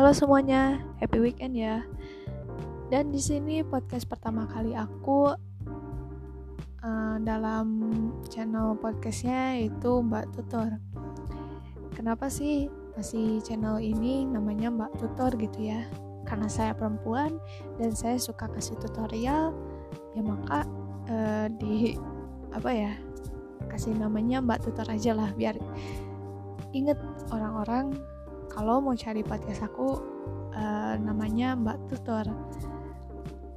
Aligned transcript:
Halo 0.00 0.16
semuanya, 0.16 0.80
happy 0.96 1.20
weekend 1.20 1.52
ya. 1.52 1.84
Dan 2.88 3.12
di 3.12 3.20
sini 3.20 3.60
podcast 3.60 4.08
pertama 4.08 4.48
kali 4.48 4.72
aku 4.72 5.36
uh, 6.80 7.16
dalam 7.20 7.68
channel 8.32 8.80
podcastnya 8.80 9.60
itu 9.60 10.00
Mbak 10.00 10.32
Tutor. 10.32 10.80
Kenapa 11.92 12.32
sih 12.32 12.72
masih 12.96 13.44
channel 13.44 13.76
ini 13.76 14.24
namanya 14.24 14.72
Mbak 14.72 15.04
Tutor 15.04 15.36
gitu 15.36 15.68
ya? 15.68 15.84
Karena 16.24 16.48
saya 16.48 16.72
perempuan 16.72 17.36
dan 17.76 17.92
saya 17.92 18.16
suka 18.16 18.48
kasih 18.56 18.80
tutorial, 18.80 19.52
ya 20.16 20.22
maka 20.24 20.64
uh, 21.12 21.44
di 21.60 21.92
apa 22.56 22.72
ya 22.72 22.96
kasih 23.68 23.92
namanya 24.00 24.40
Mbak 24.40 24.64
Tutor 24.64 24.88
aja 24.88 25.12
lah 25.12 25.28
biar 25.36 25.60
inget 26.72 26.96
orang-orang 27.28 27.92
kalau 28.50 28.82
mau 28.82 28.98
cari 28.98 29.22
podcast 29.22 29.64
aku 29.64 30.02
uh, 30.52 30.94
namanya 30.98 31.54
Mbak 31.54 31.78
Tutor. 31.88 32.26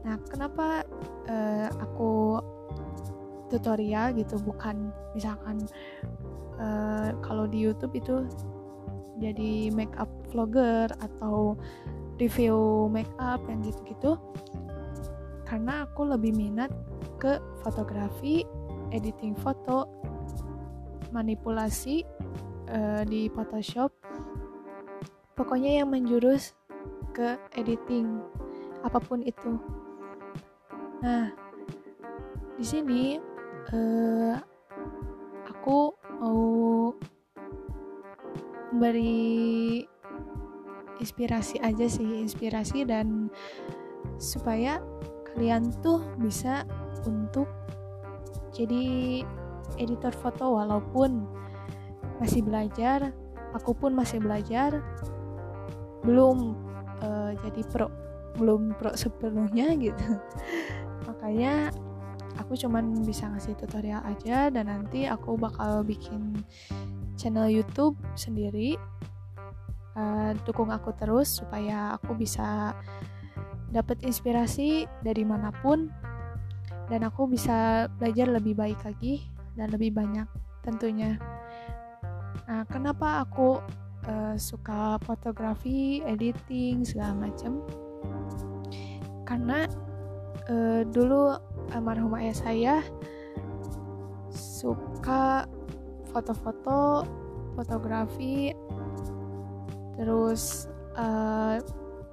Nah, 0.04 0.16
kenapa 0.30 0.86
uh, 1.28 1.68
aku 1.82 2.40
tutorial 3.50 4.14
gitu 4.18 4.38
bukan 4.42 4.90
misalkan 5.14 5.62
uh, 6.58 7.14
kalau 7.22 7.46
di 7.46 7.62
YouTube 7.62 7.94
itu 7.98 8.26
jadi 9.22 9.70
makeup 9.74 10.10
vlogger 10.34 10.90
atau 10.98 11.54
review 12.18 12.90
makeup 12.90 13.42
yang 13.46 13.62
gitu-gitu 13.62 14.18
karena 15.54 15.86
aku 15.86 16.10
lebih 16.10 16.34
minat 16.34 16.74
ke 17.22 17.38
fotografi, 17.62 18.42
editing 18.90 19.38
foto, 19.38 19.86
manipulasi 21.14 22.02
uh, 22.74 23.06
di 23.06 23.30
Photoshop 23.30 23.94
pokoknya 25.34 25.82
yang 25.82 25.90
menjurus 25.90 26.54
ke 27.14 27.38
editing 27.58 28.22
apa 28.86 29.00
pun 29.02 29.22
itu. 29.22 29.58
Nah 31.02 31.34
di 32.58 32.66
sini 32.66 33.18
uh, 33.74 34.36
aku 35.50 35.94
mau 36.22 36.44
beri 38.74 39.84
inspirasi 41.02 41.62
aja 41.62 41.86
sih 41.86 42.24
inspirasi 42.24 42.86
dan 42.86 43.30
supaya 44.18 44.82
kalian 45.34 45.74
tuh 45.82 46.02
bisa 46.22 46.66
untuk 47.06 47.50
jadi 48.54 49.22
editor 49.82 50.14
foto 50.14 50.62
walaupun 50.62 51.26
masih 52.22 52.46
belajar 52.46 53.12
aku 53.58 53.74
pun 53.74 53.94
masih 53.98 54.22
belajar 54.22 54.82
belum 56.04 56.56
uh, 57.04 57.32
jadi 57.48 57.62
pro 57.68 57.88
belum 58.40 58.76
pro 58.78 58.94
sepenuhnya 58.98 59.76
gitu. 59.78 60.20
Makanya 61.08 61.70
aku 62.42 62.58
cuman 62.58 63.06
bisa 63.06 63.30
ngasih 63.30 63.54
tutorial 63.58 64.02
aja 64.06 64.50
dan 64.50 64.70
nanti 64.70 65.06
aku 65.06 65.38
bakal 65.38 65.86
bikin 65.86 66.34
channel 67.14 67.46
YouTube 67.46 67.94
sendiri 68.18 68.76
uh, 69.94 70.34
dukung 70.44 70.74
aku 70.74 70.92
terus 70.98 71.42
supaya 71.42 71.94
aku 71.94 72.18
bisa 72.18 72.74
dapat 73.74 74.02
inspirasi 74.06 74.86
dari 75.02 75.26
mana 75.26 75.50
pun 75.62 75.90
dan 76.90 77.06
aku 77.06 77.26
bisa 77.26 77.90
belajar 77.98 78.30
lebih 78.30 78.54
baik 78.54 78.78
lagi 78.86 79.26
dan 79.58 79.74
lebih 79.74 79.94
banyak 79.94 80.28
tentunya. 80.62 81.18
Nah, 82.46 82.68
kenapa 82.68 83.24
aku 83.24 83.62
uh, 84.08 84.36
suka 84.36 85.00
fotografi, 85.04 86.04
editing 86.04 86.84
segala 86.84 87.28
macam? 87.30 87.64
Karena 89.24 89.68
uh, 90.50 90.82
dulu 90.88 91.36
almarhum 91.72 92.16
ayah 92.20 92.36
saya 92.36 92.76
suka 94.34 95.48
foto-foto, 96.12 97.08
fotografi, 97.58 98.54
terus 99.98 100.70
uh, 101.00 101.58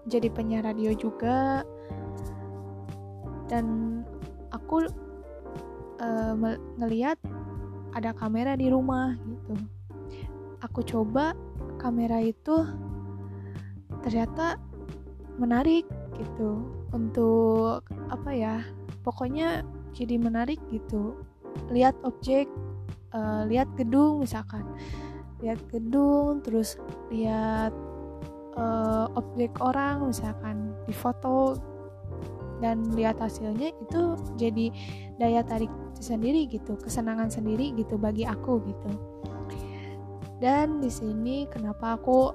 jadi 0.08 0.32
penyiar 0.32 0.64
radio 0.64 0.96
juga, 0.96 1.62
dan 3.50 4.00
aku 4.54 4.86
uh, 6.00 6.34
ngeliat 6.78 7.18
ada 7.90 8.14
kamera 8.14 8.54
di 8.54 8.70
rumah 8.70 9.18
gitu 9.18 9.58
aku 10.62 10.80
coba 10.84 11.32
kamera 11.80 12.20
itu 12.20 12.68
ternyata 14.04 14.60
menarik 15.40 15.88
gitu. 16.20 16.60
Untuk 16.92 17.86
apa 18.12 18.30
ya 18.36 18.60
pokoknya 19.00 19.64
jadi 19.96 20.20
menarik 20.20 20.60
gitu. 20.68 21.16
Lihat 21.72 21.96
objek 22.04 22.46
uh, 23.16 23.48
lihat 23.48 23.72
gedung 23.80 24.20
misalkan. 24.20 24.68
Lihat 25.40 25.60
gedung 25.72 26.44
terus 26.44 26.76
lihat 27.08 27.72
uh, 28.60 29.08
objek 29.16 29.56
orang 29.64 30.12
misalkan 30.12 30.76
di 30.84 30.92
foto. 30.92 31.56
Dan 32.60 32.92
lihat 32.92 33.16
hasilnya 33.16 33.72
itu 33.72 34.20
jadi 34.36 34.68
daya 35.16 35.40
tarik 35.40 35.72
sendiri 35.96 36.44
gitu 36.44 36.76
kesenangan 36.76 37.32
sendiri 37.32 37.72
gitu 37.72 37.96
bagi 37.96 38.28
aku 38.28 38.60
gitu 38.68 38.90
dan 40.40 40.80
di 40.80 40.88
sini 40.88 41.44
kenapa 41.52 42.00
aku 42.00 42.32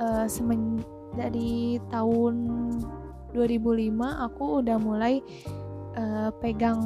uh, 0.00 0.26
semen 0.26 0.80
dari 1.12 1.76
tahun 1.92 2.34
2005 3.36 3.92
aku 4.00 4.44
udah 4.64 4.76
mulai 4.80 5.20
uh, 5.96 6.32
pegang 6.40 6.80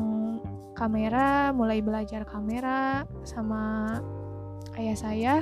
kamera 0.74 1.54
mulai 1.54 1.78
belajar 1.78 2.26
kamera 2.26 3.06
sama 3.22 3.96
ayah 4.80 4.98
saya. 4.98 5.36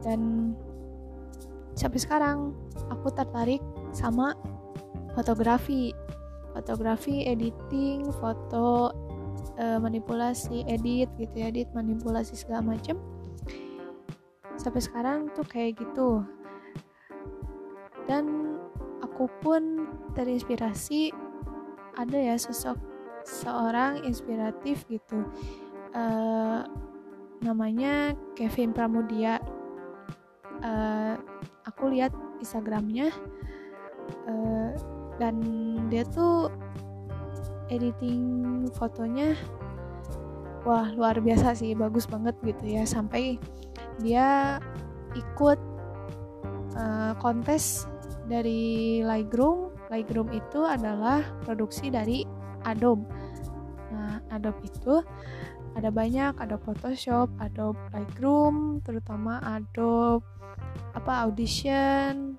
Dan 0.00 0.52
sampai 1.76 2.00
sekarang 2.00 2.56
aku 2.88 3.12
tertarik 3.12 3.60
sama 3.92 4.32
fotografi. 5.12 5.92
Fotografi 6.50 7.28
editing 7.30 8.10
foto 8.18 8.90
uh, 9.54 9.78
manipulasi 9.78 10.66
edit 10.66 11.06
gitu 11.14 11.34
ya 11.38 11.46
edit 11.46 11.70
manipulasi 11.70 12.34
segala 12.34 12.74
macam 12.74 12.98
sampai 14.60 14.84
sekarang 14.84 15.32
tuh 15.32 15.48
kayak 15.48 15.80
gitu. 15.80 16.20
Dan 18.04 18.56
aku 19.00 19.32
pun 19.40 19.88
terinspirasi 20.12 21.16
ada 21.96 22.18
ya 22.20 22.36
sosok 22.36 22.76
seorang 23.24 24.04
inspiratif 24.04 24.84
gitu. 24.92 25.24
Uh, 25.96 26.68
namanya 27.40 28.12
Kevin 28.36 28.76
Pramudia. 28.76 29.40
Uh, 30.60 31.16
aku 31.64 31.96
lihat 31.96 32.12
Instagramnya. 32.44 33.08
Uh, 34.28 34.76
dan 35.16 35.40
dia 35.92 36.04
tuh 36.08 36.48
editing 37.70 38.66
fotonya 38.74 39.36
wah 40.64 40.90
luar 40.92 41.20
biasa 41.20 41.56
sih 41.56 41.72
bagus 41.72 42.04
banget 42.04 42.36
gitu 42.44 42.64
ya. 42.80 42.84
Sampai 42.84 43.40
dia 44.00 44.58
ikut 45.14 45.58
uh, 46.76 47.12
kontes 47.20 47.86
dari 48.26 49.02
Lightroom. 49.02 49.74
Lightroom 49.90 50.30
itu 50.30 50.62
adalah 50.62 51.22
produksi 51.42 51.90
dari 51.90 52.22
Adobe. 52.62 53.04
Nah, 53.90 54.22
Adobe 54.30 54.62
itu 54.64 55.02
ada 55.74 55.90
banyak, 55.90 56.38
ada 56.38 56.56
Photoshop, 56.58 57.30
Adobe 57.42 57.78
Lightroom, 57.94 58.82
terutama 58.86 59.42
Adobe 59.42 60.26
apa 60.94 61.26
Audition, 61.26 62.38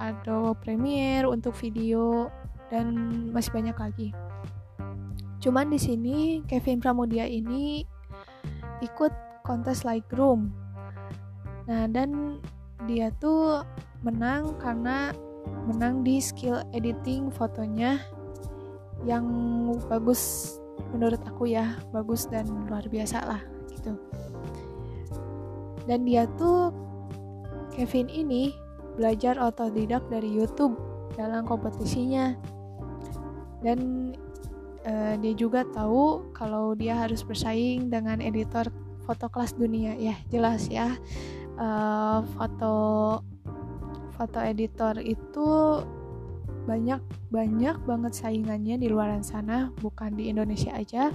Adobe 0.00 0.60
Premiere 0.60 1.28
untuk 1.28 1.56
video 1.56 2.28
dan 2.68 2.92
masih 3.32 3.52
banyak 3.52 3.76
lagi. 3.76 4.08
Cuman 5.42 5.72
di 5.72 5.80
sini 5.80 6.18
Kevin 6.46 6.78
Pramudia 6.78 7.26
ini 7.26 7.82
ikut 8.84 9.12
kontes 9.42 9.82
Lightroom 9.82 10.61
Nah, 11.66 11.86
dan 11.86 12.42
dia 12.90 13.14
tuh 13.22 13.62
menang 14.02 14.58
karena 14.58 15.14
menang 15.70 16.02
di 16.02 16.18
skill 16.18 16.62
editing 16.74 17.30
fotonya 17.30 18.02
yang 19.06 19.26
bagus 19.86 20.54
menurut 20.90 21.18
aku 21.26 21.50
ya, 21.50 21.78
bagus 21.94 22.26
dan 22.26 22.46
luar 22.66 22.86
biasa 22.90 23.22
lah 23.22 23.42
gitu. 23.70 23.94
Dan 25.86 26.06
dia 26.06 26.26
tuh 26.38 26.70
Kevin 27.74 28.06
ini 28.10 28.54
belajar 28.94 29.38
otodidak 29.40 30.06
dari 30.10 30.30
YouTube 30.30 30.78
dalam 31.14 31.46
kompetisinya. 31.46 32.34
Dan 33.62 34.10
uh, 34.86 35.14
dia 35.18 35.34
juga 35.38 35.62
tahu 35.70 36.34
kalau 36.34 36.74
dia 36.74 36.98
harus 36.98 37.22
bersaing 37.22 37.90
dengan 37.90 38.18
editor 38.18 38.66
foto 39.06 39.26
kelas 39.30 39.54
dunia 39.58 39.98
ya, 39.98 40.14
jelas 40.30 40.66
ya 40.70 40.94
uh, 41.62 42.18
foto 42.34 42.74
foto 44.18 44.38
editor 44.42 44.98
itu 44.98 45.46
banyak 46.62 47.02
banyak 47.34 47.76
banget 47.86 48.12
saingannya 48.14 48.78
di 48.78 48.86
luar 48.86 49.18
sana 49.22 49.70
bukan 49.82 50.14
di 50.14 50.30
Indonesia 50.30 50.74
aja. 50.74 51.10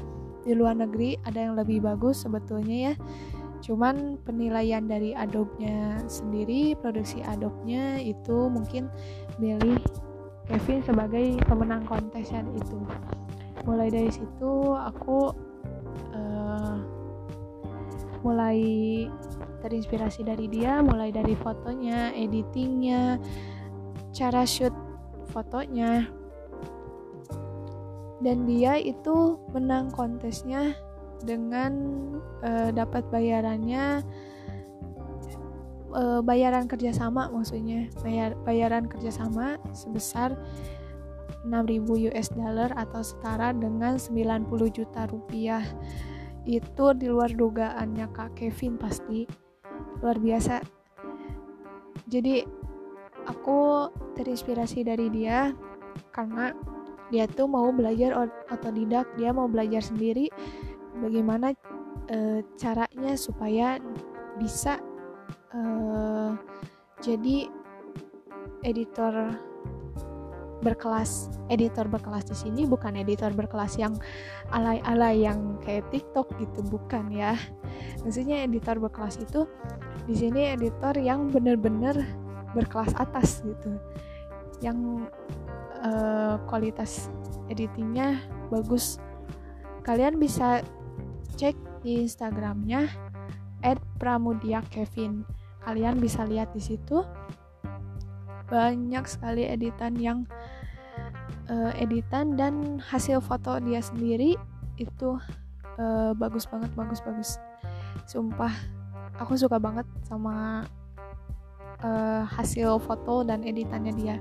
Di 0.47 0.55
luar 0.55 0.79
negeri 0.79 1.19
ada 1.27 1.43
yang 1.43 1.59
lebih 1.59 1.83
bagus 1.83 2.23
sebetulnya 2.23 2.91
ya. 2.91 2.93
Cuman 3.63 4.21
penilaian 4.23 4.85
dari 4.87 5.11
Adobe-nya 5.11 6.07
sendiri 6.07 6.77
produksi 6.79 7.19
Adobe-nya 7.25 7.99
itu 7.99 8.47
mungkin 8.47 8.87
milih 9.41 9.81
Kevin 10.47 10.79
sebagai 10.87 11.35
pemenang 11.43 11.83
kontes 11.83 12.31
itu. 12.31 12.79
Mulai 13.67 13.91
dari 13.91 14.07
situ 14.07 14.71
aku 14.71 15.35
uh, 16.15 16.75
mulai 18.21 18.59
terinspirasi 19.61 20.23
dari 20.23 20.47
dia 20.47 20.79
mulai 20.79 21.09
dari 21.09 21.33
fotonya 21.37 22.13
editingnya 22.13 23.17
cara 24.17 24.41
shoot 24.47 24.73
fotonya. 25.29 26.09
Dan 28.17 28.49
dia 28.49 28.81
itu 28.81 29.37
menang 29.53 29.93
kontesnya 29.93 30.73
dengan 31.21 31.73
uh, 32.41 32.73
dapat 32.73 33.05
bayarannya 33.13 34.01
uh, 35.93 36.19
bayaran 36.25 36.65
kerjasama 36.65 37.29
maksudnya. 37.29 37.93
Bayar 38.01 38.33
bayaran 38.41 38.89
kerjasama 38.89 39.61
sebesar 39.69 40.33
6000 41.45 42.09
US 42.09 42.27
dollar 42.33 42.73
atau 42.73 43.05
setara 43.05 43.53
dengan 43.53 44.01
90 44.01 44.49
juta 44.73 45.05
rupiah 45.05 45.63
itu 46.47 46.85
di 46.95 47.11
luar 47.11 47.35
dugaannya 47.35 48.07
Kak 48.15 48.39
Kevin 48.39 48.79
pasti. 48.79 49.27
Luar 49.99 50.15
biasa. 50.15 50.63
Jadi 52.07 52.39
aku 53.27 53.91
terinspirasi 54.15 54.87
dari 54.87 55.11
dia 55.11 55.51
karena 56.15 56.55
dia 57.11 57.27
tuh 57.27 57.51
mau 57.51 57.67
belajar 57.75 58.15
otodidak. 58.47 59.11
Dia 59.19 59.35
mau 59.35 59.51
belajar 59.51 59.83
sendiri 59.83 60.31
bagaimana 61.03 61.51
e, 62.07 62.47
caranya 62.55 63.19
supaya 63.19 63.75
bisa 64.39 64.79
e, 65.51 65.59
jadi 67.03 67.51
editor 68.63 69.35
berkelas 70.61 71.29
editor 71.53 71.85
berkelas 71.85 72.25
di 72.25 72.35
sini 72.35 72.61
bukan 72.65 72.97
editor 72.97 73.29
berkelas 73.29 73.77
yang 73.77 73.93
alay-alay 74.49 75.21
yang 75.25 75.61
kayak 75.61 75.85
TikTok 75.93 76.33
gitu 76.41 76.65
bukan 76.65 77.13
ya. 77.13 77.37
Maksudnya 78.01 78.45
editor 78.45 78.81
berkelas 78.81 79.21
itu 79.21 79.45
di 80.09 80.15
sini 80.17 80.55
editor 80.55 80.97
yang 80.97 81.29
bener-bener 81.29 81.93
berkelas 82.57 82.95
atas 82.97 83.45
gitu. 83.45 83.77
Yang 84.63 85.09
uh, 85.85 86.41
kualitas 86.49 87.13
editingnya 87.53 88.17
bagus. 88.49 88.97
Kalian 89.85 90.17
bisa 90.17 90.65
cek 91.37 91.55
di 91.85 92.03
Instagramnya 92.03 92.89
@pramudia_kevin 94.01 95.25
kalian 95.67 95.99
bisa 95.99 96.23
lihat 96.23 96.55
di 96.55 96.63
situ 96.63 97.03
banyak 98.47 99.03
sekali 99.07 99.43
editan 99.47 99.93
yang 99.99 100.23
uh, 101.51 101.71
editan 101.75 102.35
dan 102.39 102.79
hasil 102.79 103.19
foto 103.19 103.59
dia 103.59 103.83
sendiri 103.83 104.35
itu 104.79 105.19
uh, 105.79 106.11
bagus 106.15 106.47
banget 106.47 106.71
bagus 106.73 106.99
bagus. 107.03 107.29
Sumpah 108.07 108.51
aku 109.19 109.35
suka 109.35 109.59
banget 109.59 109.85
sama 110.07 110.63
uh, 111.83 112.23
hasil 112.27 112.79
foto 112.83 113.27
dan 113.27 113.43
editannya 113.43 113.93
dia. 113.95 114.17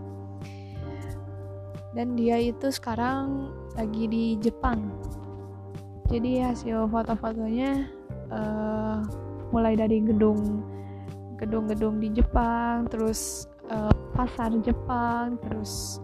Dan 1.97 2.13
dia 2.13 2.37
itu 2.37 2.69
sekarang 2.69 3.49
lagi 3.73 4.05
di 4.05 4.25
Jepang. 4.37 4.93
Jadi 6.13 6.45
hasil 6.45 6.87
foto-fotonya 6.93 7.89
uh, 8.31 9.01
mulai 9.51 9.75
dari 9.75 10.05
gedung 10.05 10.63
gedung-gedung 11.37 12.01
di 12.01 12.09
Jepang 12.17 12.89
terus 12.89 13.45
uh, 13.69 13.93
pasar 14.17 14.51
Jepang 14.65 15.37
terus 15.45 16.01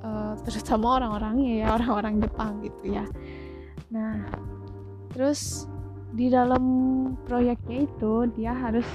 uh, 0.00 0.34
terutama 0.48 0.98
orang-orangnya 0.98 1.52
ya 1.62 1.66
orang-orang 1.76 2.24
Jepang 2.24 2.64
gitu 2.64 2.96
ya. 2.96 3.04
Nah 3.92 4.24
terus 5.12 5.68
di 6.16 6.32
dalam 6.32 6.64
proyeknya 7.28 7.84
itu 7.84 8.28
dia 8.32 8.56
harus 8.56 8.88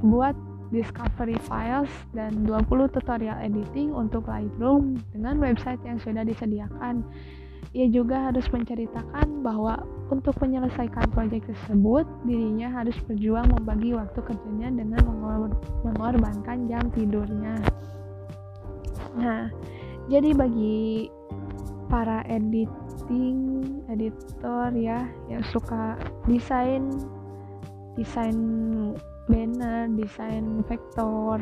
buat 0.00 0.36
discovery 0.72 1.38
files 1.44 1.92
dan 2.12 2.44
20 2.44 2.92
tutorial 2.92 3.38
editing 3.40 3.92
untuk 3.94 4.26
Lightroom 4.26 4.98
dengan 5.12 5.38
website 5.38 5.80
yang 5.86 6.00
sudah 6.00 6.24
disediakan 6.26 7.04
ia 7.72 7.88
juga 7.88 8.28
harus 8.30 8.44
menceritakan 8.52 9.40
bahwa 9.40 9.80
untuk 10.12 10.36
menyelesaikan 10.42 11.08
proyek 11.16 11.48
tersebut, 11.48 12.04
dirinya 12.28 12.68
harus 12.68 12.94
berjuang 13.08 13.48
membagi 13.48 13.96
waktu 13.96 14.20
kerjanya 14.20 14.68
dengan 14.68 15.00
mengorbankan 15.86 16.68
jam 16.68 16.84
tidurnya. 16.92 17.56
Nah, 19.16 19.48
jadi 20.12 20.36
bagi 20.36 21.08
para 21.88 22.20
editing, 22.28 23.62
editor 23.88 24.74
ya 24.76 25.08
yang 25.32 25.44
suka 25.54 25.96
desain 26.28 26.90
desain 27.94 28.36
banner, 29.30 29.88
desain 29.94 30.66
vektor, 30.66 31.40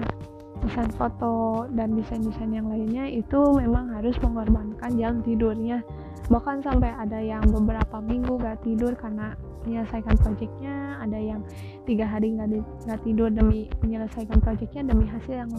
desain 0.62 0.90
foto 0.94 1.66
dan 1.74 1.98
desain-desain 1.98 2.54
yang 2.54 2.70
lainnya 2.70 3.10
itu 3.10 3.40
memang 3.58 3.90
harus 3.92 4.14
mengorbankan 4.22 4.94
jam 4.94 5.18
tidurnya. 5.26 5.82
Bahkan 6.30 6.62
sampai 6.62 6.94
ada 6.94 7.18
yang 7.18 7.42
beberapa 7.50 7.98
minggu 7.98 8.38
gak 8.38 8.62
tidur 8.62 8.94
karena 8.94 9.34
menyelesaikan 9.66 10.18
proyeknya 10.18 10.98
ada 10.98 11.18
yang 11.18 11.40
tiga 11.86 12.06
hari 12.06 12.34
nggak 12.34 13.00
tidur 13.06 13.30
demi 13.30 13.70
menyelesaikan 13.82 14.42
proyeknya 14.42 14.90
demi 14.90 15.06
hasil 15.06 15.46
yang 15.46 15.52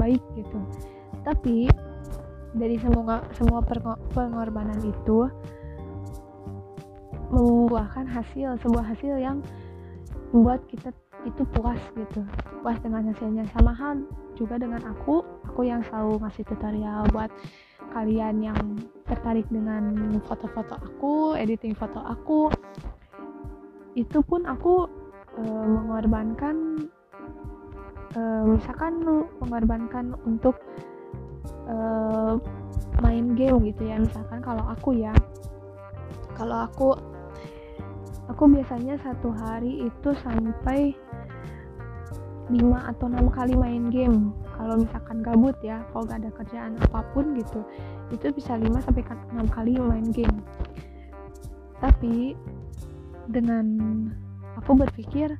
baik 0.00 0.20
gitu. 0.36 0.58
Tapi 1.24 1.68
dari 2.56 2.76
semua 2.80 3.24
semua 3.36 3.60
pengorbanan 4.12 4.80
itu 4.84 5.28
membuahkan 7.32 8.04
hasil 8.08 8.60
sebuah 8.60 8.84
hasil 8.92 9.16
yang 9.16 9.40
membuat 10.32 10.64
kita 10.68 10.92
itu 11.22 11.42
puas 11.54 11.78
gitu. 11.94 12.22
Puas 12.62 12.78
dengan 12.82 13.06
hasilnya. 13.10 13.46
Sama 13.54 13.72
hal 13.74 14.02
juga 14.34 14.58
dengan 14.58 14.82
aku. 14.86 15.22
Aku 15.52 15.62
yang 15.66 15.84
selalu 15.86 16.22
ngasih 16.22 16.44
tutorial 16.48 17.06
buat 17.12 17.30
kalian 17.92 18.40
yang 18.40 18.60
tertarik 19.04 19.44
dengan 19.52 20.16
foto-foto 20.24 20.80
aku 20.80 21.36
editing 21.36 21.76
foto 21.76 22.00
aku. 22.00 22.48
Itu 23.92 24.24
pun 24.24 24.48
aku 24.48 24.88
e, 25.36 25.42
mengorbankan 25.44 26.88
e, 28.16 28.20
misalkan 28.48 29.04
mengorbankan 29.44 30.16
untuk 30.24 30.56
e, 31.68 31.76
main 33.04 33.36
game 33.36 33.60
gitu 33.68 33.84
ya. 33.84 34.00
Misalkan 34.00 34.40
kalau 34.40 34.64
aku 34.72 34.96
ya 34.96 35.12
kalau 36.32 36.64
aku 36.64 36.96
aku 38.32 38.48
biasanya 38.48 38.96
satu 39.04 39.28
hari 39.36 39.84
itu 39.84 40.10
sampai 40.24 40.96
5 42.50 42.90
atau 42.90 43.06
6 43.06 43.30
kali 43.30 43.54
main 43.54 43.92
game. 43.92 44.34
Kalau 44.58 44.74
misalkan 44.80 45.22
gabut 45.22 45.54
ya 45.62 45.86
kalau 45.90 46.06
gak 46.06 46.22
ada 46.22 46.30
kerjaan 46.34 46.72
apa 46.78 47.06
pun 47.14 47.34
gitu 47.38 47.62
itu 48.10 48.26
bisa 48.34 48.58
5 48.58 48.68
sampai 48.82 49.02
6 49.06 49.46
kali 49.54 49.78
main 49.78 50.06
game. 50.10 50.38
Tapi 51.78 52.34
dengan 53.30 53.66
aku 54.58 54.74
berpikir 54.78 55.38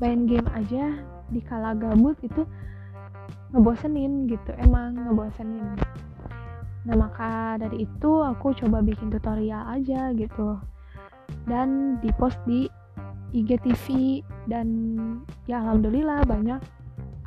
main 0.00 0.24
game 0.24 0.48
aja 0.56 0.96
di 1.28 1.40
kala 1.44 1.76
gabut 1.76 2.16
itu 2.24 2.48
ngebosenin 3.52 4.26
gitu 4.26 4.50
emang 4.56 4.96
ngebosenin. 4.96 5.76
Nah 6.88 6.96
maka 6.96 7.60
dari 7.60 7.84
itu 7.84 8.10
aku 8.24 8.56
coba 8.56 8.80
bikin 8.80 9.12
tutorial 9.12 9.68
aja 9.68 10.10
gitu. 10.16 10.56
Dan 11.46 12.00
di 12.02 12.10
post 12.16 12.40
di 12.48 12.66
IGTV 13.30 14.20
dan 14.50 14.68
ya 15.46 15.62
alhamdulillah 15.62 16.26
banyak. 16.26 16.60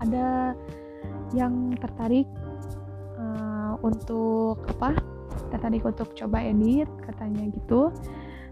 Ada 0.04 0.58
yang 1.32 1.76
tertarik 1.80 2.28
uh, 3.18 3.80
untuk 3.82 4.60
apa? 4.78 4.98
Tertarik 5.50 5.86
untuk 5.88 6.12
coba 6.18 6.44
edit 6.44 6.90
katanya 7.08 7.48
gitu. 7.52 7.94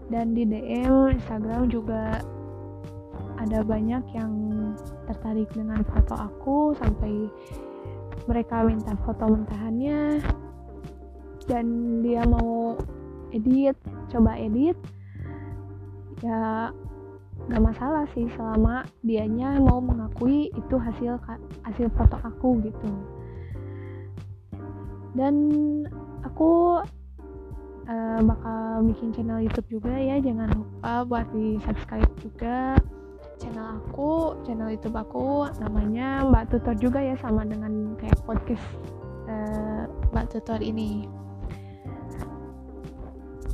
Dan 0.08 0.36
di 0.36 0.44
DM 0.44 1.16
Instagram 1.16 1.68
juga 1.72 2.20
ada 3.40 3.64
banyak 3.66 4.04
yang 4.14 4.32
tertarik 5.10 5.50
dengan 5.50 5.82
foto 5.82 6.14
aku 6.14 6.56
sampai 6.78 7.26
mereka 8.30 8.62
minta 8.62 8.94
foto 9.02 9.34
mentahannya 9.34 10.22
dan 11.50 11.66
dia 12.06 12.22
mau 12.22 12.78
edit 13.34 13.74
coba 14.12 14.38
edit. 14.38 14.78
Ya 16.22 16.70
gak 17.50 17.62
masalah 17.62 18.06
sih 18.14 18.28
selama 18.38 18.86
dianya 19.02 19.58
mau 19.58 19.82
mengakui 19.82 20.50
itu 20.54 20.76
hasil 20.78 21.18
hasil 21.66 21.86
foto 21.98 22.16
aku 22.22 22.62
gitu. 22.62 22.90
Dan 25.12 25.34
aku 26.22 26.80
uh, 27.88 28.20
bakal 28.22 28.86
bikin 28.86 29.10
channel 29.12 29.42
YouTube 29.42 29.68
juga 29.80 29.92
ya 29.92 30.22
jangan 30.22 30.48
lupa 30.54 31.04
buat 31.06 31.26
di 31.34 31.58
subscribe 31.66 32.12
juga 32.22 32.78
channel 33.42 33.82
aku 33.82 34.38
channel 34.46 34.70
YouTube 34.70 34.94
aku 34.94 35.50
namanya 35.58 36.22
Mbak 36.30 36.44
Tutor 36.54 36.74
juga 36.78 37.02
ya 37.02 37.18
sama 37.18 37.42
dengan 37.42 37.98
kayak 37.98 38.22
podcast 38.22 38.62
uh, 39.26 39.90
Mbak 40.14 40.26
Tutor 40.30 40.62
ini. 40.62 41.10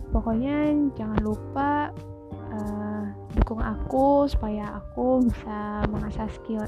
Pokoknya 0.09 0.73
jangan 0.97 1.21
lupa 1.21 1.93
uh, 2.53 2.88
dukung 3.37 3.61
aku 3.61 4.25
supaya 4.31 4.81
aku 4.81 5.25
bisa 5.27 5.85
mengasah 5.93 6.29
skill 6.33 6.65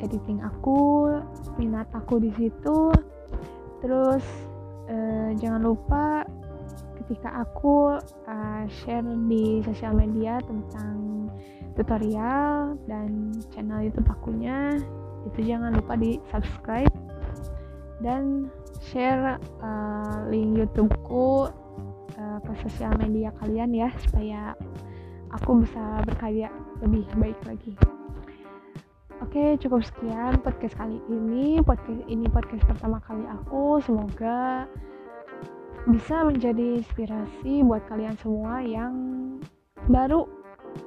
editing 0.00 0.40
aku 0.40 1.08
minat 1.60 1.88
aku 1.92 2.20
di 2.20 2.32
situ. 2.36 2.92
Terus 3.80 4.24
uh, 4.88 5.30
jangan 5.36 5.64
lupa 5.64 6.24
ketika 7.04 7.42
aku 7.44 7.96
uh, 8.28 8.64
share 8.68 9.04
di 9.28 9.64
sosial 9.64 9.96
media 9.96 10.40
tentang 10.44 11.28
tutorial 11.74 12.76
dan 12.84 13.32
channel 13.50 13.80
YouTube 13.80 14.08
akunya 14.10 14.76
itu 15.28 15.52
jangan 15.52 15.76
lupa 15.76 15.96
di 15.96 16.16
subscribe 16.32 16.92
dan 18.00 18.48
share 18.80 19.36
uh, 19.60 20.24
link 20.28 20.56
YouTubeku 20.56 21.52
uh, 22.16 22.38
ke 22.40 22.52
sosial 22.64 22.96
media 22.96 23.32
kalian 23.40 23.72
ya 23.76 23.88
supaya 24.00 24.56
aku 25.34 25.62
bisa 25.62 26.02
berkarya 26.06 26.50
lebih 26.82 27.06
baik 27.18 27.38
lagi. 27.46 27.74
Oke, 29.20 29.60
cukup 29.60 29.84
sekian 29.84 30.40
podcast 30.40 30.74
kali 30.80 30.96
ini. 31.12 31.60
Podcast 31.60 32.02
ini 32.08 32.24
podcast 32.26 32.64
pertama 32.64 32.98
kali 33.04 33.22
aku. 33.28 33.78
Semoga 33.84 34.64
bisa 35.88 36.24
menjadi 36.24 36.80
inspirasi 36.80 37.60
buat 37.64 37.84
kalian 37.88 38.16
semua 38.20 38.64
yang 38.64 38.94
baru 39.92 40.24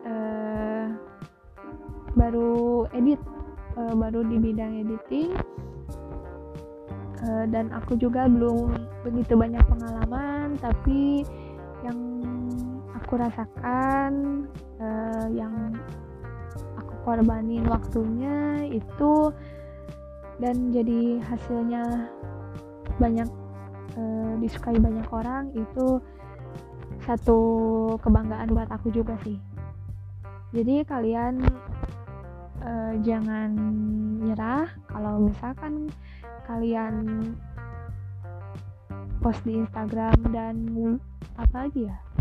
uh, 0.05 0.87
baru 2.17 2.85
edit, 2.97 3.21
uh, 3.77 3.93
baru 3.93 4.25
di 4.25 4.37
bidang 4.41 4.81
editing. 4.81 5.37
Uh, 7.23 7.45
dan 7.47 7.71
aku 7.71 7.95
juga 7.95 8.27
belum 8.27 8.75
begitu 9.07 9.39
banyak 9.39 9.63
pengalaman, 9.69 10.59
tapi 10.59 11.23
yang 11.85 12.23
aku 13.13 13.29
rasakan 13.29 14.13
uh, 14.81 15.29
yang 15.29 15.53
aku 16.81 16.97
korbanin 17.05 17.61
waktunya 17.69 18.65
itu 18.73 19.29
dan 20.41 20.73
jadi 20.73 21.21
hasilnya 21.21 22.09
banyak 22.97 23.29
uh, 24.01 24.33
disukai 24.41 24.81
banyak 24.81 25.05
orang 25.13 25.53
itu 25.53 26.01
satu 27.05 27.37
kebanggaan 28.01 28.49
buat 28.49 28.73
aku 28.73 28.89
juga 28.89 29.13
sih. 29.21 29.37
Jadi 30.49 30.81
kalian 30.81 31.37
uh, 32.65 32.97
jangan 33.05 33.53
nyerah 34.25 34.73
kalau 34.89 35.21
misalkan 35.21 35.93
kalian 36.49 37.37
post 39.21 39.45
di 39.45 39.61
Instagram 39.61 40.17
dan 40.33 40.57
apa 41.37 41.69
lagi 41.69 41.85
ya 41.85 42.12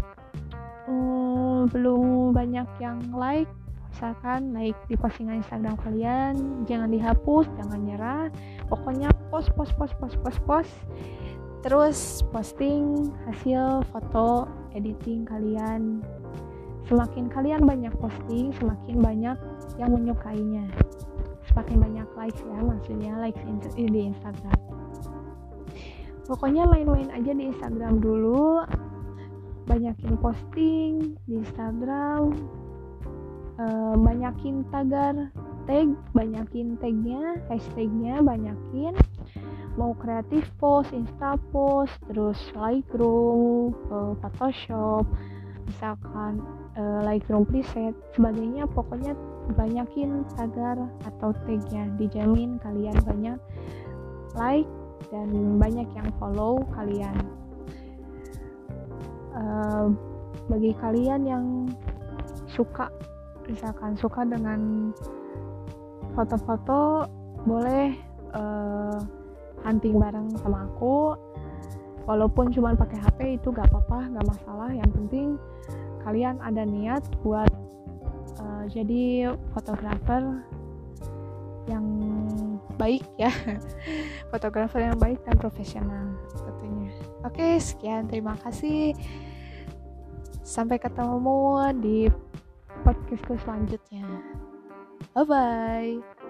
um, 0.92 1.70
belum 1.70 2.37
banyak 2.37 2.68
yang 2.82 3.00
like 3.16 3.49
misalkan 3.92 4.56
like 4.56 4.76
di 4.88 4.96
postingan 4.96 5.44
Instagram 5.44 5.76
kalian 5.84 6.64
jangan 6.64 6.88
dihapus 6.92 7.46
jangan 7.61 7.80
nyerah. 7.84 8.26
Pokoknya 8.68 9.08
post 9.32 9.52
post 9.56 9.72
post 9.76 9.94
post 10.00 10.16
post 10.20 10.40
post. 10.44 10.75
Terus 11.62 12.26
posting 12.34 13.14
hasil 13.30 13.87
foto 13.94 14.50
editing 14.75 15.22
kalian. 15.28 16.02
Semakin 16.90 17.30
kalian 17.30 17.62
banyak 17.62 17.94
posting 18.02 18.50
semakin 18.58 18.99
banyak 18.99 19.38
yang 19.78 19.90
menyukainya. 19.94 20.66
Semakin 21.52 21.76
banyak 21.78 22.08
likes 22.18 22.42
ya 22.42 22.58
maksudnya 22.58 23.12
likes 23.22 23.40
di 23.76 24.11
Instagram. 24.11 24.58
Pokoknya 26.26 26.64
main-main 26.66 27.11
aja 27.12 27.30
di 27.34 27.50
Instagram 27.50 27.99
dulu 28.02 28.62
banyakin 29.66 30.14
posting 30.19 31.14
di 31.26 31.38
Instagram 31.38 32.35
uh, 33.59 33.95
banyakin 33.99 34.66
tagar 34.73 35.31
tag 35.64 35.95
banyakin 36.16 36.75
tagnya 36.83 37.38
hashtagnya 37.47 38.19
banyakin. 38.23 38.95
Mau 39.81 39.97
kreatif 39.97 40.45
post 40.61 40.92
insta 40.92 41.40
post 41.49 41.97
terus 42.11 42.37
Lightroom 42.52 43.73
uh, 43.88 44.12
Photoshop 44.21 45.09
misalkan 45.64 46.45
uh, 46.76 47.00
Lightroom 47.07 47.49
preset 47.49 47.97
sebagainya. 48.12 48.69
Pokoknya 48.69 49.16
banyakin 49.57 50.26
tagar 50.37 50.76
atau 51.09 51.33
tagnya 51.49 51.88
dijamin 51.97 52.61
kalian 52.61 52.99
banyak 53.02 53.38
like 54.37 54.69
dan 55.11 55.59
banyak 55.59 55.88
yang 55.92 56.09
follow 56.21 56.62
kalian 56.73 57.16
bagi 60.50 60.75
kalian 60.78 61.22
yang 61.25 61.46
suka 62.50 62.92
misalkan 63.49 63.96
suka 63.99 64.22
dengan 64.22 64.92
foto-foto 66.12 67.08
boleh 67.49 67.96
uh, 68.37 69.00
hunting 69.66 69.99
bareng 69.99 70.28
sama 70.42 70.68
aku. 70.68 71.16
Walaupun 72.02 72.50
cuma 72.50 72.75
pakai 72.75 72.99
HP 72.99 73.18
itu 73.38 73.54
gak 73.54 73.70
apa-apa 73.70 74.11
gak 74.11 74.26
masalah. 74.26 74.70
Yang 74.75 74.90
penting 74.99 75.26
kalian 76.02 76.37
ada 76.42 76.66
niat 76.66 77.02
buat 77.22 77.50
uh, 78.42 78.64
jadi 78.66 79.34
fotografer 79.54 80.42
yang 81.70 81.87
baik 82.75 83.06
ya. 83.14 83.30
Fotografer 84.34 84.82
yang 84.82 84.99
baik 84.99 85.22
dan 85.22 85.38
profesional 85.38 86.11
tentunya. 86.34 86.90
Oke 87.22 87.62
sekian. 87.62 88.11
Terima 88.11 88.34
kasih 88.42 88.99
sampai 90.52 90.76
ketemu 90.76 91.73
di 91.80 92.12
podcastku 92.85 93.40
selanjutnya. 93.40 94.04
Bye 95.16 95.25
bye 95.25 96.21